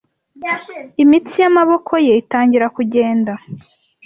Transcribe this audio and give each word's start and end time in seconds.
imitsi 1.03 1.37
y'amaboko 1.43 1.93
ye 2.05 2.13
itangira 2.21 2.67
kugenda 2.75 3.33